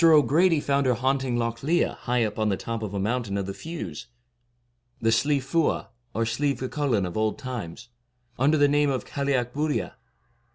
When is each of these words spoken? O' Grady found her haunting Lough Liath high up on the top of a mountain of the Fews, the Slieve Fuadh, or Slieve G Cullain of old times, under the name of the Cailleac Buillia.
O' 0.03 0.23
Grady 0.23 0.59
found 0.59 0.87
her 0.87 0.95
haunting 0.95 1.37
Lough 1.37 1.51
Liath 1.61 1.93
high 1.97 2.23
up 2.23 2.39
on 2.39 2.49
the 2.49 2.57
top 2.57 2.81
of 2.81 2.91
a 2.95 2.99
mountain 2.99 3.37
of 3.37 3.45
the 3.45 3.53
Fews, 3.53 4.07
the 4.99 5.11
Slieve 5.11 5.43
Fuadh, 5.43 5.89
or 6.15 6.25
Slieve 6.25 6.59
G 6.59 6.67
Cullain 6.69 7.05
of 7.05 7.15
old 7.15 7.37
times, 7.37 7.89
under 8.39 8.57
the 8.57 8.67
name 8.67 8.89
of 8.89 9.03
the 9.05 9.11
Cailleac 9.11 9.53
Buillia. 9.53 9.97